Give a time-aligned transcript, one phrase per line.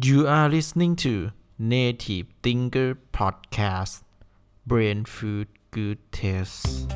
[0.00, 4.04] You are listening to Native Thinker Podcast
[4.64, 6.86] Brain Food Good Taste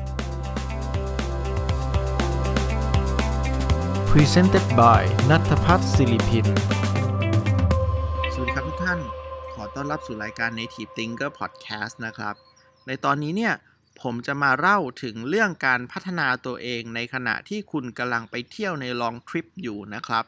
[4.11, 6.47] Presented by นัทพัฒน์ศิริพิน
[8.33, 8.99] สวัสดีครับทุกท่าน
[9.53, 12.35] ขอต้อนรับสู่รายการ Native Thinker Podcast นะครับ
[12.87, 13.53] ในตอนนี้เนี่ย
[14.01, 20.25] ผมจะมาเล่าถึงเรื่องการพัฒนาตัวเองในขณะที่คุณกำลังไปเที่ยวในลองทริปอยู่นะครับ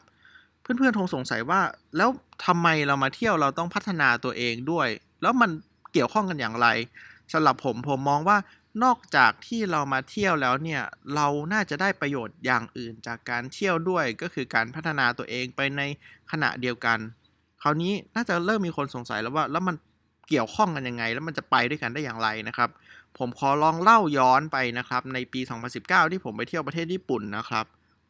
[0.66, 1.62] เพื่อนๆคงสงสัยว่า
[1.98, 2.10] แล้ว
[2.46, 4.88] ทำไมเรามาเที่ยวเราต้องพัฒนาตัวเองด้วย
[5.22, 5.50] แล้วมัน
[5.94, 6.68] เกี่ยวข้องกันอย่างไร
[7.34, 8.38] สำหรับผมผมมองว่า
[8.84, 10.82] นอกจากที่เรามาเที่ยวแล้วเนี่ย
[11.16, 15.82] เราน่าจะได้ประโยชน์อย่างอื่นจากการเที่ยวด้วยก็คือการพัฒนาตัวเองไปใน
[16.32, 17.00] ขณะเดียวกัน
[17.62, 19.76] คราวนี้น่าจะเริ่มมีคนสงสัยแล้วว่าแล้วมัน
[20.30, 22.70] เกี่ยวข้องกันยังไง แล้วมันจะไปด้วยกันได้อย่างไรนะครับ
[23.18, 25.42] ผมขอลองเล่าย้อนไปนะครับ ในปี
[25.76, 27.66] 2019 ที่ผมไปเที่ยวประเทศญี่ปุ่นนะครับ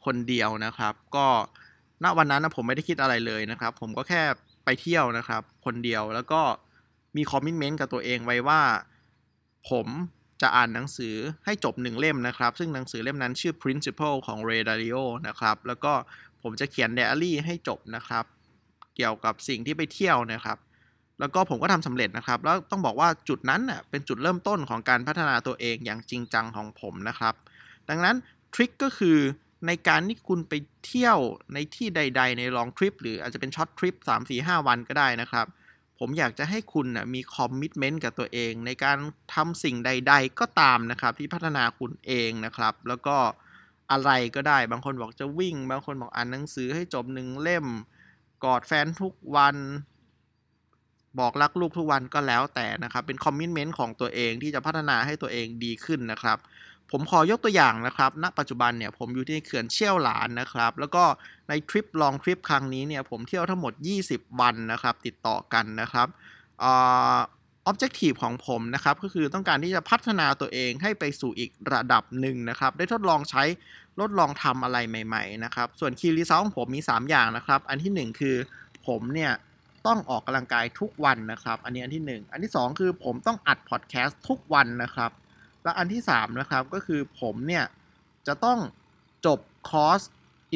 [0.06, 1.28] คนเดียวนะครับ ก็
[2.04, 4.22] ณวันนั้นนะผมไม่ได้คิดอะไรเลยนะครับ ผมก็แค่
[4.66, 6.42] ไปเที่ยวนะครับ คนเดียวแล้วก็
[7.18, 8.62] มีคอมมิชเมนต์กับตัวเองไว้ว่า
[9.70, 9.88] ผม
[10.42, 15.94] จะอ่านหนังสือให้จบหนึ่งเล่มนะครับ ซึ่งหนังสือเล่มนั้นชื่อ Principle ของ Ray Dalio นะครับ แล้วก็
[16.42, 18.26] ผมจะเขียนไดอารี่ให้จบนะครับ
[18.96, 20.58] เกี่ยวกับสิ่งที่ไปเที่ยวนะครับ
[21.20, 27.34] แล้วก็ผมก็ทำสำเร็จนะครับ แล้วต้องบอกว่าจุดนั้นน่ะเป็นจุดเริ่มต้นของการพัฒนาตัวเองอย่างจริงจังของผมนะครับ
[27.90, 28.16] ดังนั้น
[28.54, 29.18] trick ก็คือ
[29.68, 30.54] ในการที่คุณไป
[30.86, 31.20] เที่ยว
[31.54, 35.46] ในที่ใด ๆ ใน long trip หรืออาจจะเป็น short trip 3 4 5 วันก็ได้นะครับ
[36.00, 38.98] ผมอยากจะให้คุณนะมี commitment กับตัวเอง ในการ
[39.34, 43.18] ทำสิ่งใด ๆ ก็ตามนะครับ ที่พัฒนาคุณเองนะครับ แล้วก็
[43.92, 47.66] อะไรก็ได้ บางคนบอกจะวิ่ง บางคนบอกอ่านหนังสือให้จบหนึ่งเล่ม
[48.44, 49.56] กอดแฟนทุกวัน
[51.20, 56.38] บอกรักลูกทุกวันก็แล้วแต่นะครับ เป็น commitment ของตัวเองที่จะพัฒนาให้ตัวเองดีขึ้นนะครับ
[56.92, 61.04] ผมขอยกตัวอย่างนะครับ ณ ปัจจุบันเนี่ยผมอยู่ที่เขื่อนเชี่ยวหลานนะครับ แล้วก็
[61.50, 63.74] ในทริป long trip ครั้งนี้เนี่ยผมเที่ยวทั้งหมด
[64.08, 66.08] 20 วันนะครับ ติดต่อกันนะครับ
[66.64, 73.44] objective ของผมนะครับก็คือต้องการที่จะพัฒนาตัวเองให้ไปสู่อีกระดับหนึ่งนะครับ ได้ทดลองใช้
[74.00, 78.36] ทดลองทำอะไรใหม่ ๆ นะครับ ส่วน key result ของผมมี 3 อย่างนะครับ อันที่ 1 คือ
[78.88, 79.32] ผมเนี่ย
[79.88, 85.12] ต้องออกกำลังกายทุกวันนะครับ อันนี้อันที่ 1 อันที่ 2 คือผมต้องอัดพอดแคสต์ทุกวันนะครับ
[85.66, 87.66] และอันที่ 3 นะครับ ก็คือผมเนี่ย
[88.28, 88.60] จะต้อง
[89.26, 89.40] จบ
[89.70, 90.02] คอร์ส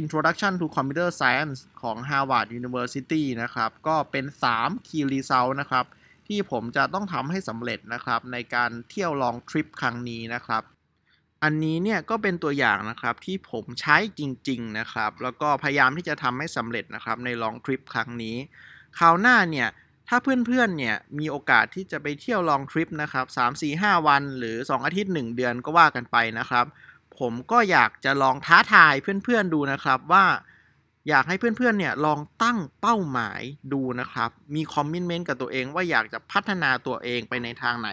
[0.01, 4.25] Introduction to Computer Science ของ Harvard University นะครับ ก็เป็น
[4.57, 5.85] 3 Key Result นะครับ
[6.27, 10.63] ที่ผมจะต้องทำให้สำเร็จนะครับ ในการเที่ยวลองทริปครั้งนี้นะครับ
[11.43, 18.35] อันนี้เนี่ยก็เป็นตัวอย่างนะครับที่ผมใช้จริง ๆ นะครับ แล้วก็พยายามที่จะทำให้สำเร็จนะครับในลองทริปครั้งนี้
[18.97, 19.67] คราวหน้าเนี่ย
[20.09, 26.65] ถ้าเพื่อนๆเนี่ยมีโอกาสที่จะไปเที่ยวลองทริปนะครับ3 4 5 วันหรือ 2 อาทิตย์ 1 เดือนก็ว่ากันไปนะครับ
[27.19, 28.93] ผมก็อยากจะลองท้าทาย
[29.23, 30.25] เพื่อนๆดูนะครับว่า
[31.09, 33.41] อยากให้เพื่อนๆเนี่ยลองตั้งเป้าหมาย
[33.73, 37.89] ดูนะครับ มีคอมมิชเมนต์กับตัวเองว่าอยากจะพัฒนาตัวเองไปในทางไหน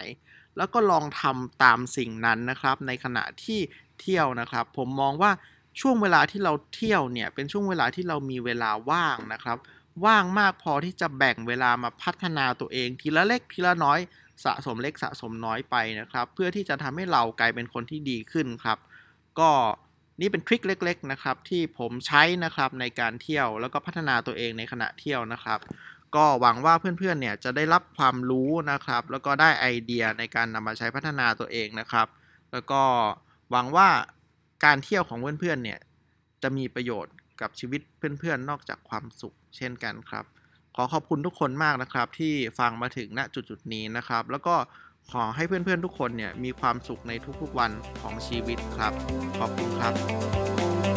[0.57, 3.59] แล้วก็ลองทำตามสิ่งนั้นนะครับ ในขณะที่
[4.01, 5.31] เที่ยวนะครับ ผมมองว่า
[5.81, 9.57] ช่วงเวลาที่เราเที่ยวเนี่ยเป็นช่วงเวลาที่เรามีเวลาว่างนะครับ
[10.05, 13.99] ว่างมากพอที่จะแบ่งเวลามาพัฒนาตัวเอง ทีละเล็กทีละน้อย
[14.45, 18.77] สะสมเล็กสะสมน้อยไปนะครับ เพื่อที่จะทำให้เรากลายเป็นคนที่ดีขึ้นครับ
[19.39, 19.51] ก็
[20.21, 25.59] นี่เป็นทริคเล็ก ๆ นะครับ ที่ผมใช้นะครับในการเที่ยวแล้วก็พัฒนาตัวเองในขณะเที่ยวนะครับ
[26.15, 32.07] ก็หวังว่าเพื่อนๆเนี่ยจะได้รับความรู้นะครับ แล้วก็ได้ไอเดียในการนำมาใช้พัฒนาตัวเองนะครับ
[32.51, 32.81] แล้วก็
[33.51, 33.89] หวังว่า
[34.65, 35.79] การเที่ยวของเพื่อนๆเนี่ย
[36.43, 40.25] จะมีประโยชน์ กับชีวิตเพื่อนๆ นอกจากความสุขเช่นกันครับ
[40.75, 44.55] ขอขอบคุณทุกคนมากนะครับ ที่ฟังมาถึงณจุดๆนี้นะครับ แล้วก็
[45.11, 47.71] ขอให้เพื่อนๆทุกคนเนี่ยมีความสุขในทุกๆวัน
[48.01, 48.93] ของชีวิตครับ
[49.39, 50.96] ขอบคุณครับ